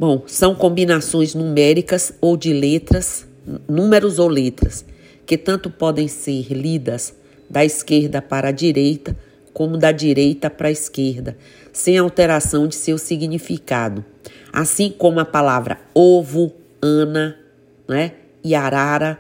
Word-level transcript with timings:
Bom, 0.06 0.24
são 0.28 0.54
combinações 0.54 1.34
numéricas 1.34 2.12
ou 2.20 2.36
de 2.36 2.52
letras, 2.52 3.26
números 3.70 4.20
ou 4.20 4.28
letras, 4.28 4.84
que 5.26 5.38
tanto 5.38 5.70
podem 5.70 6.10
ser 6.10 6.52
lidas 6.52 7.14
da 7.50 7.64
esquerda 7.64 8.22
para 8.22 8.50
a 8.50 8.52
direita, 8.52 9.16
como 9.54 9.78
da 9.78 9.94
direita 9.94 10.50
para 10.50 10.68
a 10.68 10.72
esquerda, 10.72 11.38
sem 11.72 11.98
alteração 11.98 12.68
de 12.68 12.76
seu 12.76 12.98
significado. 12.98 14.04
Assim 14.52 14.90
como 14.92 15.22
a 15.22 15.26
palavra 15.26 15.80
ovo, 15.96 16.52
ana 16.82 17.40
né, 17.88 18.12
e 18.44 18.54
arara 18.54 19.18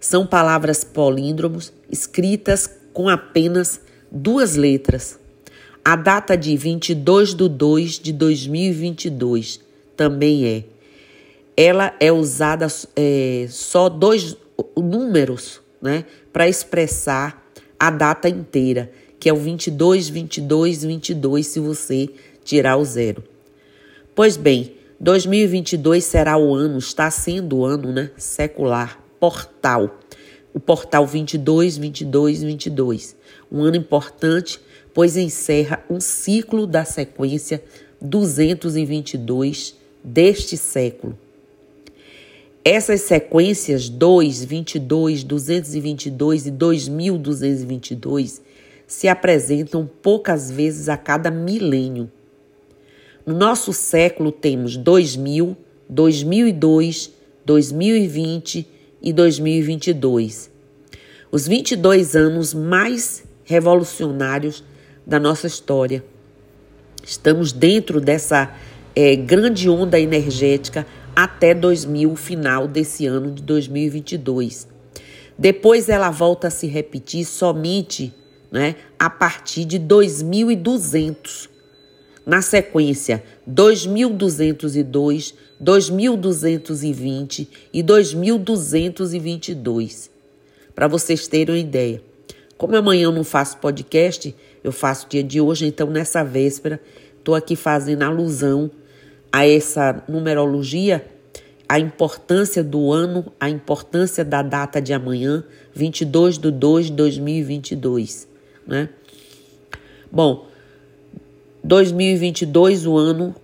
são 0.00 0.26
palavras 0.26 0.82
políndromos 0.82 1.74
escritas 1.90 2.70
com 2.94 3.06
apenas 3.06 3.82
duas 4.10 4.56
letras. 4.56 5.18
A 5.84 5.94
data 5.94 6.38
de 6.38 6.56
22 6.56 7.34
de 7.34 7.48
2 7.50 7.98
de 7.98 8.12
2022 8.14 9.71
também 10.02 10.44
é. 10.44 10.64
Ela 11.56 11.94
é 12.00 12.10
usada 12.10 12.66
é, 12.96 13.46
só 13.48 13.88
dois 13.88 14.36
números, 14.76 15.60
né, 15.80 16.04
para 16.32 16.48
expressar 16.48 17.46
a 17.78 17.88
data 17.88 18.28
inteira, 18.28 18.90
que 19.20 19.28
é 19.28 19.32
o 19.32 19.36
22, 19.36 20.08
22, 20.08 20.82
22, 20.82 21.46
se 21.46 21.60
você 21.60 22.08
tirar 22.42 22.78
o 22.78 22.84
zero. 22.84 23.22
Pois 24.12 24.36
bem, 24.36 24.74
2022 24.98 26.02
será 26.02 26.36
o 26.36 26.52
ano, 26.52 26.78
está 26.78 27.08
sendo 27.08 27.58
o 27.58 27.64
ano, 27.64 27.92
né, 27.92 28.10
secular, 28.16 29.00
portal. 29.20 30.00
O 30.52 30.58
portal 30.58 31.06
22, 31.06 31.78
22, 31.78 32.42
22. 32.42 33.16
Um 33.50 33.62
ano 33.62 33.76
importante, 33.76 34.58
pois 34.92 35.16
encerra 35.16 35.84
um 35.88 36.00
ciclo 36.00 36.66
da 36.66 36.84
sequência 36.84 37.62
222 38.00 39.80
deste 40.02 40.56
século. 40.56 41.18
Essas 42.64 43.02
sequências 43.02 43.88
2, 43.88 44.44
22, 44.44 45.24
222 45.24 46.46
e 46.46 46.50
2222 46.50 48.42
se 48.86 49.08
apresentam 49.08 49.88
poucas 50.00 50.50
vezes 50.50 50.88
a 50.88 50.96
cada 50.96 51.30
milênio. 51.30 52.10
No 53.26 53.34
nosso 53.34 53.72
século 53.72 54.30
temos 54.30 54.76
2000, 54.76 55.56
2002, 55.88 57.12
2020 57.44 58.68
e 59.02 59.12
2022. 59.12 60.50
Os 61.30 61.48
22 61.48 62.14
anos 62.14 62.54
mais 62.54 63.24
revolucionários 63.44 64.62
da 65.06 65.18
nossa 65.18 65.46
história. 65.46 66.04
Estamos 67.04 67.52
dentro 67.52 68.00
dessa 68.00 68.54
é, 68.94 69.16
grande 69.16 69.68
onda 69.68 69.98
energética 69.98 70.86
até 71.14 71.54
2000, 71.54 72.16
final 72.16 72.66
desse 72.66 73.06
ano 73.06 73.30
de 73.30 73.42
2022. 73.42 74.66
Depois 75.38 75.88
ela 75.88 76.10
volta 76.10 76.48
a 76.48 76.50
se 76.50 76.66
repetir 76.66 77.24
somente 77.24 78.12
né, 78.50 78.74
a 78.98 79.08
partir 79.08 79.64
de 79.64 79.78
2200. 79.78 81.48
Na 82.24 82.40
sequência, 82.40 83.24
2202, 83.46 85.34
2220 85.58 87.48
e 87.72 87.82
2222. 87.82 90.10
Para 90.74 90.86
vocês 90.86 91.26
terem 91.26 91.54
uma 91.54 91.60
ideia. 91.60 92.00
Como 92.56 92.76
amanhã 92.76 93.04
eu 93.04 93.12
não 93.12 93.24
faço 93.24 93.58
podcast, 93.58 94.34
eu 94.62 94.70
faço 94.70 95.08
dia 95.08 95.24
de 95.24 95.40
hoje, 95.40 95.66
então 95.66 95.90
nessa 95.90 96.22
véspera 96.22 96.80
estou 97.18 97.34
aqui 97.34 97.56
fazendo 97.56 98.02
alusão 98.02 98.70
a 99.32 99.46
essa 99.46 100.04
numerologia 100.08 101.04
a 101.72 101.78
importância 101.78 102.62
do 102.62 102.92
ano, 102.92 103.32
a 103.40 103.48
importância 103.48 104.22
da 104.22 104.42
data 104.42 104.78
de 104.78 104.92
amanhã, 104.92 105.42
22 105.74 106.36
de 106.36 106.50
2 106.50 106.86
de 106.88 106.92
2022, 106.92 108.28
né? 108.66 108.90
Bom, 110.10 110.48
2022, 111.64 112.84
o 112.86 112.98
ano 112.98 113.34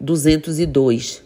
202. 0.00 1.24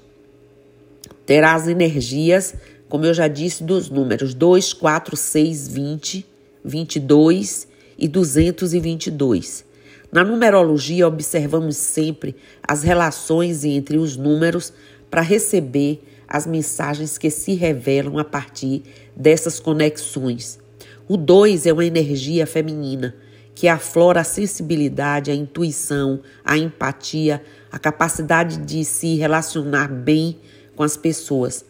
Terá 1.27 1.53
as 1.53 1.69
energias, 1.69 2.55
como 2.89 3.05
eu 3.05 3.13
já 3.13 3.29
disse, 3.29 3.63
dos 3.63 3.91
números 3.91 4.33
2, 4.33 4.73
4, 4.73 5.19
6, 5.19 5.69
20, 5.69 6.27
22 6.65 7.69
e 7.99 8.09
222. 8.09 9.67
Na 10.13 10.25
numerologia, 10.25 11.07
observamos 11.07 11.77
sempre 11.77 12.35
as 12.67 12.83
relações 12.83 13.65
entre 13.65 13.97
os 13.97 14.17
números 14.17 14.73
para 15.09 15.21
receber 15.21 16.03
as 16.27 16.47
mensagens 16.47 17.17
que 17.17 17.31
se 17.31 17.55
revelam 17.55 18.19
a 18.19 18.25
partir 18.25 18.83
dessas 19.17 19.61
conexões. 19.61 20.59
O 21.09 21.17
2 21.17 21.67
é 21.67 21.73
uma 21.73 21.85
energia 21.85 22.47
feminina 22.47 23.15
que 23.55 23.69
aflora 23.69 24.21
a 24.21 24.25
sensibilidade, 24.25 25.31
a 25.31 25.35
intuição, 25.35 26.21
a 26.45 26.57
empatia, 26.57 27.43
a 27.71 27.79
capacidade 27.79 28.59
de 28.59 28.85
se 28.85 29.17
relacionar 29.17 29.89
bem 29.89 30.39
com 30.75 30.83
as 30.83 30.97
pessoas. 30.97 31.65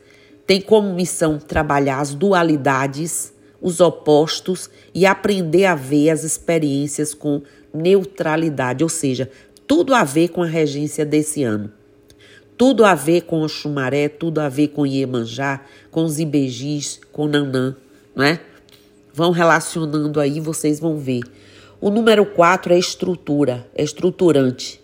Tem 0.47 0.61
como 0.61 0.95
missão 0.95 1.39
trabalhar 1.39 2.01
as 2.01 2.15
dualidades, 2.15 3.33
os 3.61 3.81
opostos 3.81 4.71
e 4.95 5.05
aprender 5.05 5.67
a 5.67 5.75
ver 5.75 6.11
as 6.11 6.22
experiências 6.22 7.12
com 7.12 7.43
neutralidade, 7.73 8.83
ou 8.83 8.89
seja, 8.89 9.31
tudo 9.67 9.95
a 9.95 10.05
ver 10.05 10.29
com 10.29 10.43
a 10.43 10.47
regência 10.47 11.05
desse 11.05 11.43
ano. 11.43 11.73
Tudo 12.57 12.85
a 12.85 12.95
ver 12.95 13.23
com 13.23 13.41
o 13.41 13.49
Xumaré, 13.49 14.09
tudo 14.09 14.41
a 14.41 14.49
ver 14.49 14.69
com 14.69 14.87
Iemanjá, 14.87 15.65
com 15.91 16.05
os 16.05 16.19
Ibejis, 16.19 17.01
com 17.13 17.27
Nanã, 17.27 17.75
não 18.15 18.25
é? 18.25 18.41
Vão 19.15 19.31
relacionando 19.31 20.21
aí, 20.21 20.41
vocês 20.41 20.79
vão 20.79 20.99
ver. 20.99 21.23
O 21.81 21.89
número 21.89 22.27
4 22.27 22.75
é 22.75 22.79
estrutura, 22.79 23.67
é 23.75 23.83
estruturante. 23.83 24.81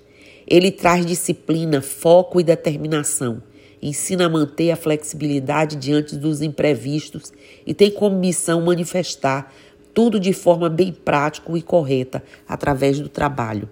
Ele 0.47 0.71
traz 0.71 1.05
disciplina, 1.05 1.83
foco 1.83 2.41
e 2.41 2.45
determinação. 2.45 3.43
Ensina 3.83 4.27
a 4.27 4.29
manter 4.29 4.71
a 4.71 4.77
flexibilidade 4.77 5.77
diante 5.77 6.17
dos 6.17 6.41
imprevistos 6.41 7.33
e 7.67 7.75
tem 7.75 7.91
como 7.91 8.19
missão 8.19 8.63
manifestar 8.63 9.53
tudo 9.97 10.21
de 10.21 10.35
forma 10.35 10.69
bem 10.69 10.93
prática 10.93 11.57
e 11.57 11.63
correta 11.63 12.23
através 12.47 13.01
do 13.01 13.09
trabalho. 13.09 13.67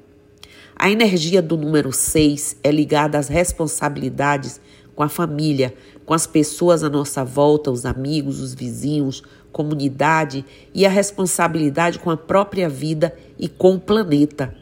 A 0.74 0.90
energia 0.90 1.42
do 1.42 1.54
número 1.54 1.92
6 1.92 2.56
é 2.64 2.70
ligada 2.70 3.18
às 3.18 3.28
responsabilidades 3.28 4.58
com 4.96 5.02
a 5.02 5.08
família, 5.10 5.74
com 6.06 6.14
as 6.14 6.26
pessoas 6.26 6.82
à 6.82 6.88
nossa 6.88 7.22
volta, 7.22 7.70
os 7.70 7.84
amigos, 7.84 8.40
os 8.40 8.54
vizinhos, 8.54 9.22
comunidade 9.52 10.46
e 10.72 10.86
a 10.86 10.88
responsabilidade 10.88 11.98
com 11.98 12.10
a 12.10 12.16
própria 12.16 12.70
vida 12.70 13.14
e 13.38 13.46
com 13.46 13.74
o 13.74 13.80
planeta. 13.80 14.56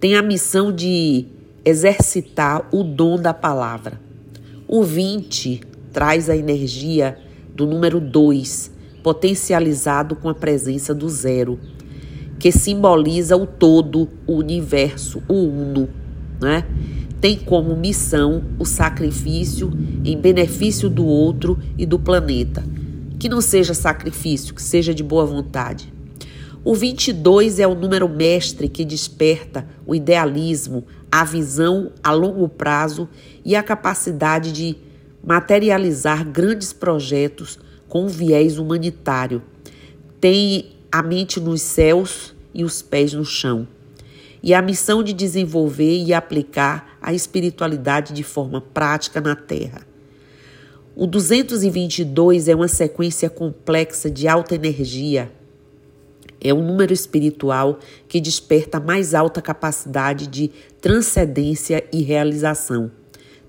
Tem 0.00 0.16
a 0.16 0.22
missão 0.22 0.72
de 0.72 1.26
exercitar 1.66 2.66
o 2.72 2.82
dom 2.82 3.20
da 3.20 3.34
palavra. 3.34 4.00
O 4.66 4.82
20 4.82 5.60
traz 5.92 6.30
a 6.30 6.36
energia 6.36 7.18
do 7.54 7.66
número 7.66 8.00
2, 8.00 8.77
potencializado 9.08 10.14
com 10.14 10.28
a 10.28 10.34
presença 10.34 10.94
do 10.94 11.08
zero, 11.08 11.58
que 12.38 12.52
simboliza 12.52 13.38
o 13.38 13.46
todo, 13.46 14.06
o 14.26 14.34
universo, 14.34 15.22
o 15.26 15.32
uno, 15.32 15.88
né? 16.38 16.66
Tem 17.18 17.38
como 17.38 17.74
missão 17.74 18.44
o 18.58 18.66
sacrifício 18.66 19.72
em 20.04 20.20
benefício 20.20 20.90
do 20.90 21.06
outro 21.06 21.58
e 21.78 21.86
do 21.86 21.98
planeta. 21.98 22.62
Que 23.18 23.30
não 23.30 23.40
seja 23.40 23.72
sacrifício, 23.72 24.54
que 24.54 24.62
seja 24.62 24.92
de 24.92 25.02
boa 25.02 25.24
vontade. 25.24 25.90
O 26.62 26.74
22 26.74 27.60
é 27.60 27.66
o 27.66 27.74
número 27.74 28.10
mestre 28.10 28.68
que 28.68 28.84
desperta 28.84 29.66
o 29.86 29.94
idealismo, 29.94 30.84
a 31.10 31.24
visão 31.24 31.92
a 32.04 32.12
longo 32.12 32.46
prazo 32.46 33.08
e 33.42 33.56
a 33.56 33.62
capacidade 33.62 34.52
de 34.52 34.76
materializar 35.24 36.28
grandes 36.28 36.74
projetos 36.74 37.58
com 37.88 38.06
viés 38.06 38.58
humanitário. 38.58 39.42
Tem 40.20 40.72
a 40.90 41.02
mente 41.02 41.40
nos 41.40 41.62
céus 41.62 42.34
e 42.52 42.64
os 42.64 42.82
pés 42.82 43.12
no 43.12 43.24
chão. 43.24 43.66
e 44.40 44.54
a 44.54 44.62
missão 44.62 45.02
de 45.02 45.12
desenvolver 45.12 45.98
e 45.98 46.14
aplicar 46.14 46.96
a 47.02 47.12
espiritualidade 47.12 48.12
de 48.12 48.22
forma 48.22 48.60
prática 48.60 49.20
na 49.20 49.34
Terra. 49.34 49.84
O 50.94 51.06
222 51.06 52.48
é 52.48 52.54
uma 52.54 52.68
sequência 52.68 53.28
complexa 53.28 54.10
de 54.10 54.28
alta 54.28 54.54
energia. 54.54 55.30
É 56.40 56.54
um 56.54 56.64
número 56.64 56.92
espiritual 56.92 57.80
que 58.06 58.20
desperta 58.20 58.78
mais 58.78 59.12
alta 59.12 59.42
capacidade 59.42 60.28
de 60.28 60.50
transcendência 60.80 61.84
e 61.92 62.02
realização. 62.02 62.92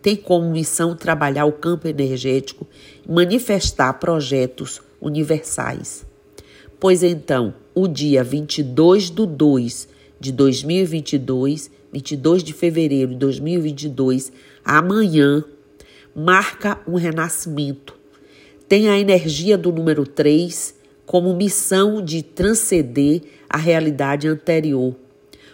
Tem 0.01 0.16
como 0.16 0.50
missão 0.51 0.96
trabalhar 0.96 1.46
o 1.46 1.51
campo 1.51 1.88
energético 1.88 2.68
e 3.07 3.12
manifestar 3.12 3.94
projetos 3.94 4.81
universais. 5.01 6.06
Pois 6.80 7.04
então, 7.04 7.54
o 7.75 7.88
dia 7.88 8.24
22 8.24 9.10
do 9.10 9.25
2 9.25 9.88
de 10.19 10.31
2022, 10.31 11.69
22 11.92 12.44
de 12.44 12.54
fevereiro 12.54 13.12
de 13.12 13.18
2022, 13.18 14.31
amanhã, 14.63 15.44
marca 16.16 16.80
um 16.88 16.96
renascimento. 16.96 17.98
Tem 18.68 18.88
a 18.90 19.00
energia 19.00 19.57
do 19.57 19.72
número 19.72 20.06
3 20.06 20.75
como 21.06 21.36
missão 21.36 22.04
de 22.04 22.22
transcender 22.22 23.24
a 23.50 23.57
realidade 23.57 24.28
anterior. 24.28 24.96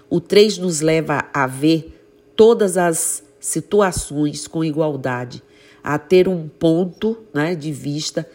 O 0.09 0.19
3 0.19 0.57
nos 0.57 0.81
leva 0.81 1.25
a 1.33 1.47
ver 1.47 1.97
todas 2.35 2.77
as 2.77 3.23
situações 3.45 4.47
com 4.47 4.63
igualdade, 4.63 5.43
a 5.83 5.99
ter 5.99 6.27
um 6.27 6.47
ponto 6.47 7.15
né, 7.31 7.53
de 7.53 7.71
vista 7.71 8.27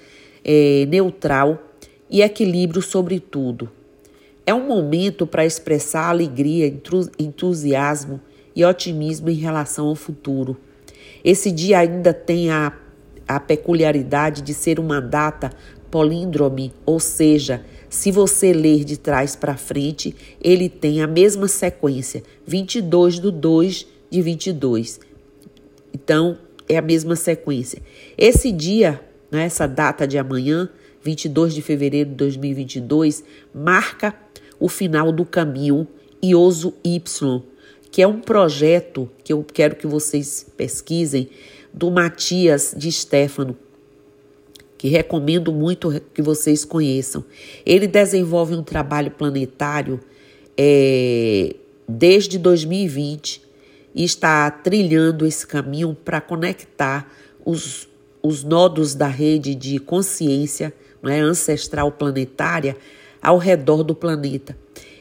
é, 0.44 0.86
neutral 0.86 1.60
e 2.08 2.22
equilíbrio 2.22 2.80
sobre 2.80 3.18
tudo. 3.18 3.68
É 4.46 4.54
um 4.54 4.68
momento 4.68 5.26
para 5.26 5.44
expressar 5.44 6.08
alegria, 6.08 6.72
entusiasmo 7.18 8.20
e 8.54 8.64
otimismo 8.64 9.28
em 9.28 9.34
relação 9.34 9.88
ao 9.88 9.96
futuro. 9.96 10.56
Esse 11.24 11.50
dia 11.50 11.80
ainda 11.80 12.14
tem 12.14 12.50
a, 12.50 12.72
a 13.26 13.40
peculiaridade 13.40 14.42
de 14.42 14.54
ser 14.54 14.78
uma 14.78 15.00
data 15.00 15.50
políndrome, 15.90 16.72
ou 16.86 17.00
seja, 17.00 17.64
se 17.88 18.12
você 18.12 18.52
ler 18.52 18.84
de 18.84 18.96
trás 18.96 19.34
para 19.34 19.56
frente, 19.56 20.14
ele 20.40 20.68
tem 20.68 21.02
a 21.02 21.08
mesma 21.08 21.48
sequência, 21.48 22.22
22 22.46 23.18
do 23.18 23.32
2 23.32 23.99
de 24.10 24.20
22. 24.20 25.00
Então, 25.94 26.38
é 26.68 26.76
a 26.76 26.82
mesma 26.82 27.16
sequência. 27.16 27.82
Esse 28.16 28.52
dia, 28.52 29.00
né, 29.30 29.44
essa 29.44 29.66
data 29.66 30.06
de 30.06 30.18
amanhã, 30.18 30.68
22 31.02 31.54
de 31.54 31.62
fevereiro 31.62 32.10
de 32.10 32.16
2022, 32.16 33.24
marca 33.54 34.14
o 34.58 34.68
final 34.68 35.10
do 35.10 35.24
caminho 35.24 35.86
Ioso 36.22 36.74
Y, 36.84 37.42
que 37.90 38.02
é 38.02 38.06
um 38.06 38.20
projeto 38.20 39.10
que 39.24 39.32
eu 39.32 39.42
quero 39.42 39.76
que 39.76 39.86
vocês 39.86 40.46
pesquisem 40.56 41.28
do 41.72 41.90
Matias 41.90 42.74
de 42.76 42.92
Stefano, 42.92 43.56
que 44.76 44.88
recomendo 44.88 45.52
muito 45.52 46.00
que 46.14 46.22
vocês 46.22 46.64
conheçam. 46.64 47.24
Ele 47.64 47.86
desenvolve 47.86 48.54
um 48.54 48.62
trabalho 48.62 49.10
planetário 49.10 50.00
é, 50.56 51.54
desde 51.88 52.38
2020 52.38 53.49
e 53.94 54.04
está 54.04 54.50
trilhando 54.50 55.26
esse 55.26 55.46
caminho 55.46 55.94
para 55.94 56.20
conectar 56.20 57.10
os, 57.44 57.88
os 58.22 58.44
nodos 58.44 58.94
da 58.94 59.08
rede 59.08 59.54
de 59.54 59.78
consciência 59.78 60.72
né, 61.02 61.20
ancestral 61.20 61.90
planetária 61.90 62.76
ao 63.22 63.38
redor 63.38 63.82
do 63.82 63.94
planeta. 63.94 64.56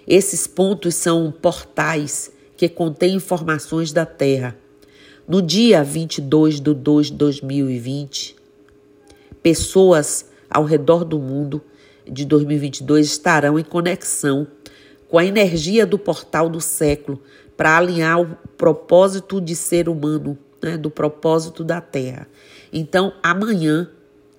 Esses 0.08 0.48
pontos 0.48 0.96
são 0.96 1.32
portais 1.32 2.32
que 2.58 2.68
contêm 2.68 3.16
informações 3.16 3.92
da 3.92 4.06
Terra. 4.06 4.58
No 5.28 5.42
dia 5.42 5.84
22 5.84 6.60
de 6.60 6.74
2 6.74 7.08
de 7.08 7.14
2020, 7.14 8.36
pessoas 9.44 10.26
ao 10.50 10.64
redor 10.64 11.06
do 11.06 11.20
mundo 11.20 11.62
de 12.08 12.26
2022 12.26 13.06
estarão 13.06 13.60
em 13.60 13.64
conexão 13.64 14.48
com 15.10 15.18
a 15.18 15.26
energia 15.26 15.86
do 15.86 15.98
portal 15.98 16.48
do 16.48 16.62
século 16.62 17.20
para 17.58 17.76
alinhar 17.76 18.22
o 18.22 18.38
propósito 18.58 19.42
de 19.42 19.56
ser 19.56 19.90
humano, 19.90 20.38
né, 20.62 20.78
do 20.78 20.90
propósito 20.90 21.64
da 21.64 21.82
Terra. 21.82 22.28
Então, 22.72 23.12
amanhã, 23.22 23.90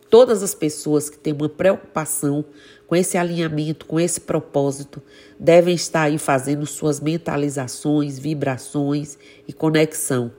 todas 0.09 0.43
as 0.43 0.55
pessoas 0.55 1.11
que 1.11 1.19
têm 1.19 1.33
uma 1.33 1.49
preocupação 1.49 2.45
com 2.87 2.97
esse 2.97 3.19
alinhamento, 3.19 3.85
com 3.85 3.99
esse 3.99 4.21
propósito, 4.21 5.03
devem 5.39 5.75
estar 5.75 6.03
aí 6.03 6.19
fazendo 6.19 6.65
suas 6.67 7.01
mentalizações, 7.01 8.19
vibrações 8.19 9.19
e 9.47 9.53
conexão. 9.53 10.33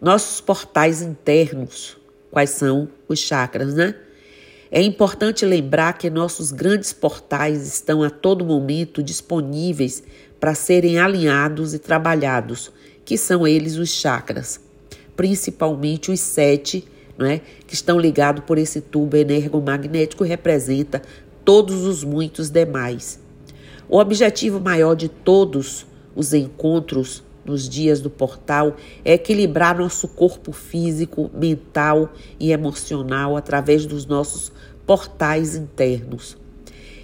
Nossos 0.00 0.40
portais 0.40 1.02
internos, 1.02 1.96
quais 2.30 2.50
são 2.50 2.88
os 3.08 3.18
chakras, 3.18 3.74
né? 3.74 3.94
É 4.70 4.82
importante 4.82 5.46
lembrar 5.46 5.94
que 5.96 6.10
nossos 6.10 6.52
grandes 6.52 6.92
portais 6.92 7.66
estão 7.66 8.02
a 8.02 8.10
todo 8.10 8.44
momento 8.44 9.02
disponíveis 9.02 10.02
para 10.38 10.54
serem 10.54 10.98
alinhados 10.98 11.72
e 11.72 11.78
trabalhados, 11.78 12.70
que 13.02 13.16
são 13.16 13.46
eles 13.46 13.76
os 13.76 13.88
chakras, 13.88 14.60
principalmente 15.16 16.10
os 16.10 16.20
sete, 16.20 16.86
né, 17.16 17.40
que 17.66 17.74
estão 17.74 17.98
ligados 17.98 18.44
por 18.44 18.58
esse 18.58 18.82
tubo 18.82 19.16
energomagnético 19.16 20.22
representa 20.22 21.02
todos 21.44 21.84
os 21.84 22.04
muitos 22.04 22.50
demais. 22.50 23.18
O 23.88 23.98
objetivo 23.98 24.60
maior 24.60 24.94
de 24.94 25.08
todos 25.08 25.86
os 26.14 26.34
encontros 26.34 27.24
nos 27.44 27.66
dias 27.66 28.00
do 28.00 28.10
portal 28.10 28.76
é 29.02 29.14
equilibrar 29.14 29.78
nosso 29.78 30.06
corpo 30.08 30.52
físico, 30.52 31.30
mental 31.32 32.12
e 32.38 32.52
emocional 32.52 33.36
através 33.36 33.86
dos 33.86 34.04
nossos 34.04 34.52
portais 34.88 35.54
internos. 35.54 36.34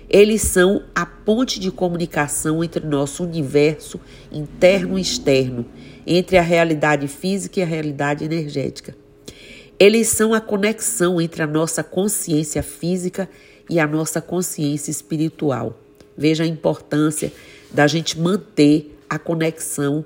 Eles 0.09 0.41
são 0.41 0.85
a 0.95 1.05
ponte 1.05 1.61
de 1.61 1.71
comunicação 1.71 2.65
entre 2.65 2.87
nosso 2.87 3.23
universo 3.23 4.01
interno 4.33 4.99
e 4.99 5.03
externo, 5.03 5.67
entre 6.07 6.39
a 6.39 6.43
realidade 6.43 7.07
física 7.07 7.61
e 7.61 7.63
a 7.63 7.67
realidade 7.67 8.25
energética. 8.25 8.97
Eles 9.79 10.09
são 10.09 10.33
a 10.33 10.41
conexão 10.41 11.21
entre 11.21 11.43
a 11.43 11.47
nossa 11.47 11.85
consciência 11.85 12.63
física 12.63 13.29
e 13.69 13.79
a 13.79 13.87
nossa 13.87 14.19
consciência 14.19 14.91
espiritual. 14.91 15.79
Veja 16.17 16.45
a 16.45 16.47
importância 16.47 17.31
da 17.71 17.87
gente 17.87 18.19
manter 18.19 18.99
a 19.11 19.19
conexão 19.19 20.03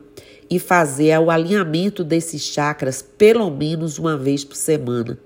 e 0.51 0.59
fazer 0.59 1.17
o 1.21 1.31
alinhamento 1.31 2.03
desses 2.03 2.43
chakras 2.43 3.03
pelo 3.03 3.49
menos 3.49 4.01
uma 4.01 4.19
vez 4.19 4.43
por 4.43 4.57
semana. 4.57 5.17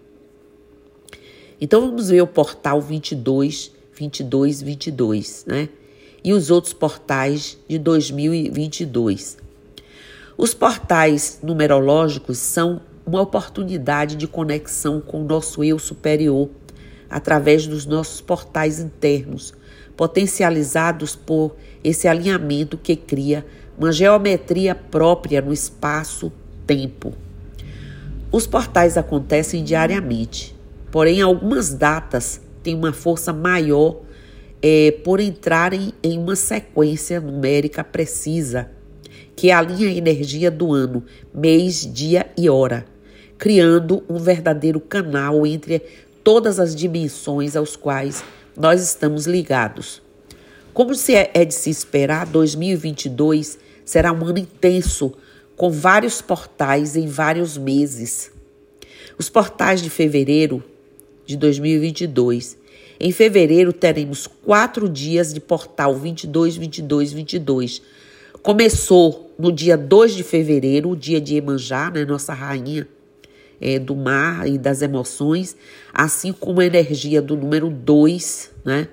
Então 1.64 1.80
vamos 1.82 2.08
ver 2.08 2.20
o 2.20 2.26
portal 2.26 2.80
22, 2.80 3.70
22, 3.94 4.62
22, 4.62 5.44
né? 5.46 5.68
E 6.24 6.32
os 6.32 6.50
outros 6.50 6.72
portais 6.72 7.56
de 7.68 7.78
2022. 7.78 9.36
Os 10.36 10.54
portais 10.54 11.38
numerológicos 11.40 12.38
são 12.38 12.80
uma 13.06 13.20
oportunidade 13.20 14.16
de 14.16 14.26
conexão 14.26 15.00
com 15.00 15.22
o 15.22 15.24
nosso 15.24 15.62
eu 15.62 15.78
superior 15.78 16.50
através 17.08 17.64
dos 17.64 17.86
nossos 17.86 18.20
portais 18.20 18.80
internos, 18.80 19.54
potencializados 19.96 21.14
por 21.14 21.54
esse 21.84 22.08
alinhamento 22.08 22.76
que 22.76 22.96
cria 22.96 23.46
uma 23.78 23.92
geometria 23.92 24.74
própria 24.74 25.40
no 25.40 25.52
espaço-tempo. 25.52 27.14
Os 28.32 28.48
portais 28.48 28.96
acontecem 28.96 29.62
diariamente, 29.62 30.60
porém, 30.92 31.22
algumas 31.22 31.72
datas 31.72 32.40
têm 32.62 32.76
uma 32.76 32.92
força 32.92 33.32
maior 33.32 34.02
é, 34.62 34.92
por 35.02 35.18
entrarem 35.18 35.92
em 36.02 36.18
uma 36.18 36.36
sequência 36.36 37.20
numérica 37.20 37.82
precisa, 37.82 38.70
que 39.34 39.50
alinha 39.50 39.88
a 39.88 39.92
energia 39.92 40.50
do 40.50 40.72
ano, 40.72 41.02
mês, 41.34 41.90
dia 41.90 42.30
e 42.36 42.48
hora, 42.48 42.84
criando 43.38 44.04
um 44.08 44.18
verdadeiro 44.18 44.78
canal 44.78 45.44
entre 45.46 45.82
todas 46.22 46.60
as 46.60 46.76
dimensões 46.76 47.56
aos 47.56 47.74
quais 47.74 48.22
nós 48.56 48.80
estamos 48.82 49.26
ligados. 49.26 50.02
Como 50.74 50.94
se 50.94 51.14
é, 51.14 51.30
é 51.34 51.44
de 51.44 51.54
se 51.54 51.70
esperar, 51.70 52.26
2022 52.26 53.58
será 53.84 54.12
um 54.12 54.24
ano 54.24 54.38
intenso, 54.38 55.12
com 55.56 55.70
vários 55.70 56.20
portais 56.22 56.96
em 56.96 57.06
vários 57.06 57.56
meses. 57.56 58.30
Os 59.18 59.28
portais 59.28 59.82
de 59.82 59.90
fevereiro 59.90 60.62
de 61.32 61.36
2022. 61.38 62.58
Em 63.00 63.10
fevereiro 63.10 63.72
teremos 63.72 64.26
quatro 64.26 64.88
dias 64.88 65.32
de 65.32 65.40
portal 65.40 65.94
22, 65.94 66.56
22, 66.56 67.12
22. 67.12 67.82
Começou 68.42 69.34
no 69.38 69.50
dia 69.50 69.76
2 69.76 70.14
de 70.14 70.22
fevereiro, 70.22 70.90
o 70.90 70.96
dia 70.96 71.20
de 71.20 71.36
Emanjá, 71.36 71.90
né, 71.90 72.04
nossa 72.04 72.34
rainha 72.34 72.86
é, 73.60 73.78
do 73.78 73.96
mar 73.96 74.46
e 74.46 74.58
das 74.58 74.82
emoções, 74.82 75.56
assim 75.92 76.32
como 76.32 76.60
a 76.60 76.66
energia 76.66 77.22
do 77.22 77.36
número 77.36 77.70
2, 77.70 78.50
né? 78.64 78.88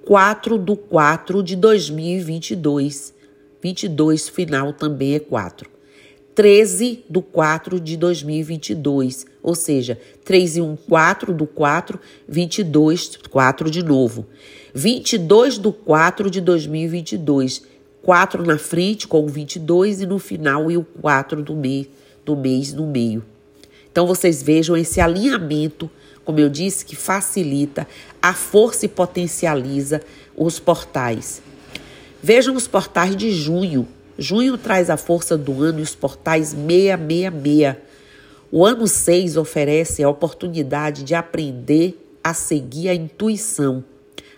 4 0.03 0.57
do 0.57 0.75
4 0.75 1.43
de 1.43 1.55
2022. 1.55 3.13
22 3.61 4.29
final 4.29 4.73
também 4.73 5.15
é 5.15 5.19
4. 5.19 5.77
13 6.37 7.03
do 7.09 7.23
4 7.23 7.79
de 7.79 7.97
2022, 7.97 9.25
ou 9.41 9.55
seja, 9.55 9.99
3 10.23 10.57
e 10.57 10.61
1, 10.61 10.75
4 10.75 11.33
do 11.33 11.47
4, 11.47 11.99
22, 12.29 13.17
4 13.29 13.71
de 13.71 13.83
novo. 13.83 14.27
22 14.71 15.57
do 15.57 15.73
4 15.73 16.29
de 16.29 16.39
2022, 16.39 17.63
4 18.03 18.45
na 18.45 18.59
frente 18.59 19.07
com 19.07 19.25
o 19.25 19.27
22 19.27 20.01
e 20.01 20.05
no 20.05 20.19
final 20.19 20.69
e 20.69 20.77
o 20.77 20.83
4 20.83 21.41
do, 21.41 21.55
mês 21.55 21.87
do 22.23 22.35
mês 22.35 22.71
no 22.71 22.85
meio. 22.85 23.25
Então 23.91 24.05
vocês 24.05 24.43
vejam 24.43 24.77
esse 24.77 25.01
alinhamento, 25.01 25.89
como 26.23 26.39
eu 26.39 26.49
disse, 26.49 26.85
que 26.85 26.95
facilita 26.95 27.87
a 28.21 28.31
força 28.31 28.85
e 28.85 28.89
potencializa 28.89 30.03
os 30.35 30.59
portais. 30.59 31.41
Vejam 32.27 32.57
os 32.57 32.67
portais 32.67 33.15
de 33.15 33.31
junho. 33.31 33.88
Junho 34.19 34.57
traz 34.57 34.89
a 34.89 34.98
força 34.98 35.38
do 35.38 35.63
ano 35.63 35.79
e 35.79 35.81
os 35.81 35.96
portais 35.96 36.50
666. 36.50 37.77
O 38.51 38.65
ano 38.65 38.86
6 38.86 39.38
oferece 39.38 40.03
a 40.03 40.10
oportunidade 40.10 41.05
de 41.05 41.15
aprender 41.15 41.98
a 42.22 42.34
seguir 42.34 42.89
a 42.89 42.93
intuição, 42.93 43.81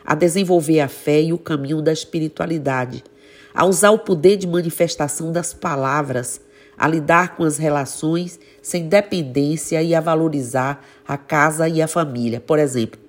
a 0.06 0.14
desenvolver 0.14 0.82
a 0.82 0.88
fé 0.88 1.20
e 1.20 1.34
o 1.34 1.38
caminho 1.40 1.82
da 1.82 1.92
espiritualidade 1.92 3.04
a 3.52 3.66
usar 3.66 3.90
o 3.90 3.98
poder 3.98 4.38
de 4.38 4.46
manifestação 4.46 5.32
das 5.32 5.52
palavras, 5.52 6.40
a 6.78 6.88
lidar 6.88 7.36
com 7.36 7.44
as 7.44 7.58
relações 7.58 8.40
sem 8.62 8.88
dependência 8.88 9.82
e 9.82 9.96
a 9.96 10.00
valorizar 10.00 10.86
a 11.08 11.18
casa 11.18 11.68
e 11.68 11.82
a 11.82 11.88
família. 11.88 12.40
Por 12.40 12.60
exemplo, 12.60 13.00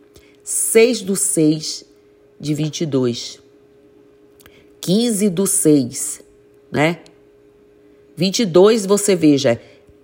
6 0.43 1.03
do 1.03 1.17
6 1.17 1.85
de 2.41 2.55
22, 2.55 3.50
15 4.81 5.29
do 5.29 5.47
6, 5.47 6.23
né? 6.71 7.01
22, 8.17 8.87
você 8.87 9.15
veja, 9.15 9.61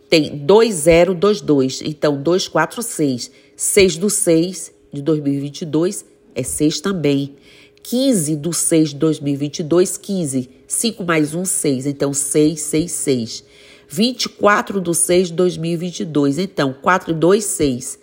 tem 0.08 0.36
2022, 0.38 1.82
então 1.82 2.22
246. 2.22 3.30
6 3.56 3.96
do 3.96 4.08
6 4.08 4.72
de 4.92 5.02
2022 5.02 6.04
é 6.34 6.42
6 6.42 6.80
também. 6.80 7.34
15 7.82 8.36
do 8.36 8.52
6 8.52 8.90
de 8.90 8.96
2022, 8.96 9.96
15. 9.96 10.50
5 10.66 11.04
mais 11.04 11.34
1, 11.34 11.44
6. 11.44 11.86
Então, 11.86 12.12
6, 12.12 12.60
6, 12.60 12.92
6. 12.92 13.44
24 13.88 14.80
do 14.80 14.92
6 14.92 15.28
de 15.28 15.34
2022. 15.34 16.38
Então, 16.38 16.72
4 16.72 17.12
e 17.12 17.14
2, 17.14 17.44
6. 17.44 17.98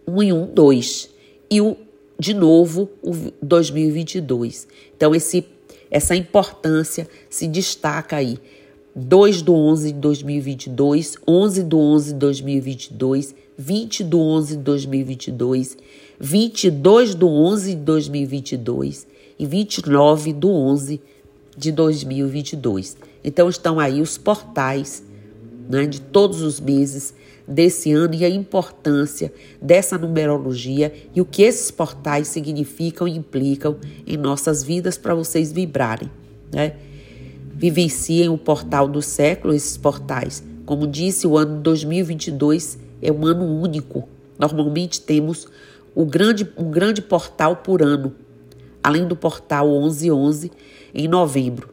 1 0.07 0.23
e 0.23 0.33
1, 0.33 0.47
2. 0.47 1.11
E 1.51 1.61
o, 1.61 1.77
de 2.17 2.35
novo 2.35 2.89
o 3.03 3.13
2022. 3.43 4.69
Então, 4.97 5.13
esse, 5.13 5.45
essa 5.91 6.15
importância 6.15 7.09
se 7.29 7.49
destaca 7.49 8.15
aí. 8.15 8.39
2 8.95 9.43
do 9.43 9.55
11 9.55 9.93
de 9.93 9.99
2022, 9.99 11.17
11 11.27 11.63
do 11.65 11.79
11 11.79 12.13
de 12.13 12.19
2022, 12.19 13.35
20 13.59 14.05
do 14.05 14.21
11 14.21 14.57
de 14.57 14.63
2022, 14.63 15.79
22 16.21 17.15
do 17.15 17.29
11 17.29 17.75
de 17.75 17.81
2022 17.81 19.07
e 19.39 19.47
29 19.47 20.33
do 20.33 20.51
11 20.51 21.01
de 21.57 21.73
2022. 21.73 22.97
Então 23.25 23.49
estão 23.49 23.81
aí 23.81 24.01
os 24.01 24.19
portais 24.19 25.03
né, 25.69 25.87
de 25.87 26.01
todos 26.01 26.43
os 26.43 26.61
meses 26.61 27.15
desse 27.49 27.93
ano 27.93 28.15
e 28.15 28.25
a 28.25 28.29
importância 28.29 29.33
dessa 29.63 29.97
numerologia 29.97 30.93
e 31.15 31.21
o 31.21 31.25
que 31.25 31.43
esses 31.43 31.71
portais 31.71 32.29
significam 32.29 33.07
e 33.07 33.17
implicam 33.17 33.77
em 34.07 34.17
nossas 34.17 34.63
vidas 34.63 34.99
para 34.99 35.15
vocês 35.15 35.53
vibrarem. 35.53 36.11
Né? 36.53 36.75
Vivenciem 37.55 38.29
o 38.29 38.37
portal 38.37 38.87
do 38.87 39.01
século, 39.01 39.55
esses 39.55 39.77
portais. 39.77 40.43
Como 40.67 40.87
disse, 40.87 41.27
o 41.27 41.39
ano 41.39 41.61
2022 41.61 42.86
é 43.01 43.11
um 43.13 43.27
ano 43.27 43.45
único. 43.45 44.09
Normalmente 44.39 45.01
temos 45.01 45.47
o 45.95 46.05
grande, 46.05 46.49
um 46.57 46.71
grande 46.71 47.01
portal 47.01 47.57
por 47.57 47.83
ano, 47.83 48.15
além 48.83 49.07
do 49.07 49.17
portal 49.17 49.69
1111 49.69 50.53
em 50.95 51.09
novembro. 51.09 51.71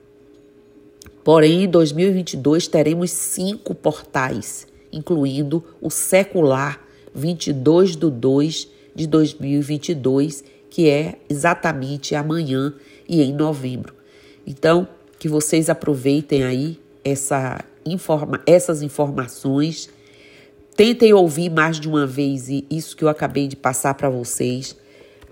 Porém, 1.23 1.63
em 1.63 1.67
2022 1.69 2.67
teremos 2.67 3.11
cinco 3.11 3.73
portais, 3.73 4.67
incluindo 4.91 5.63
o 5.81 5.89
secular 5.89 6.81
22 7.15 7.95
de 7.95 8.09
2 8.09 8.67
de 8.95 9.07
2022, 9.07 10.43
que 10.69 10.89
é 10.89 11.19
exatamente 11.29 12.15
amanhã 12.15 12.73
e 13.07 13.21
em 13.21 13.33
novembro. 13.33 13.93
Então, 14.45 14.87
que 15.17 15.29
vocês 15.29 15.69
aproveitem 15.69 16.43
aí 16.43 16.79
essa 17.03 17.63
informa 17.85 18.41
essas 18.45 18.81
informações. 18.81 19.89
Tentem 20.75 21.13
ouvir 21.13 21.51
mais 21.51 21.79
de 21.79 21.87
uma 21.87 22.07
vez 22.07 22.47
isso 22.69 22.97
que 22.97 23.03
eu 23.03 23.09
acabei 23.09 23.47
de 23.47 23.55
passar 23.55 23.93
para 23.93 24.09
vocês, 24.09 24.75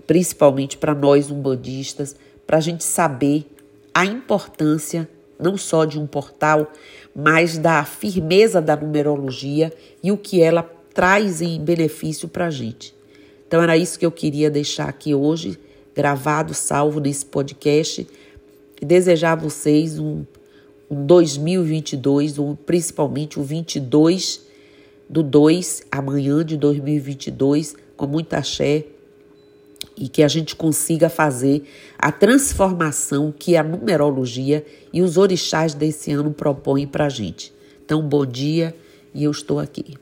principalmente 0.06 0.76
para 0.76 0.94
nós 0.94 1.30
umbandistas, 1.30 2.14
para 2.46 2.58
a 2.58 2.60
gente 2.60 2.84
saber 2.84 3.44
a 3.92 4.04
importância 4.04 5.08
não 5.40 5.56
só 5.56 5.84
de 5.84 5.98
um 5.98 6.06
portal, 6.06 6.70
mas 7.14 7.58
da 7.58 7.84
firmeza 7.84 8.60
da 8.60 8.76
numerologia 8.76 9.72
e 10.00 10.12
o 10.12 10.16
que 10.16 10.40
ela 10.40 10.62
traz 10.94 11.42
em 11.42 11.60
benefício 11.60 12.28
para 12.28 12.46
a 12.46 12.50
gente. 12.50 12.94
Então, 13.48 13.60
era 13.60 13.76
isso 13.76 13.98
que 13.98 14.06
eu 14.06 14.12
queria 14.12 14.48
deixar 14.48 14.88
aqui 14.88 15.12
hoje, 15.12 15.58
gravado, 15.94 16.54
salvo 16.54 17.00
nesse 17.00 17.26
podcast, 17.26 18.06
e 18.80 18.84
desejar 18.84 19.32
a 19.32 19.36
vocês 19.36 19.98
um, 19.98 20.24
um 20.88 21.04
2022, 21.04 22.38
um, 22.38 22.54
principalmente 22.54 23.40
o 23.40 23.42
22 23.42 24.51
do 25.12 25.22
2, 25.22 25.82
amanhã 25.92 26.42
de 26.42 26.56
2022, 26.56 27.76
com 27.98 28.06
muita 28.06 28.38
axé 28.38 28.86
e 29.94 30.08
que 30.08 30.22
a 30.22 30.28
gente 30.28 30.56
consiga 30.56 31.10
fazer 31.10 31.64
a 31.98 32.10
transformação 32.10 33.30
que 33.30 33.54
a 33.54 33.62
numerologia 33.62 34.64
e 34.90 35.02
os 35.02 35.18
orixás 35.18 35.74
desse 35.74 36.10
ano 36.12 36.32
propõem 36.32 36.86
para 36.86 37.04
a 37.04 37.10
gente. 37.10 37.52
Então, 37.84 38.00
bom 38.00 38.24
dia 38.24 38.74
e 39.14 39.24
eu 39.24 39.30
estou 39.30 39.60
aqui. 39.60 40.01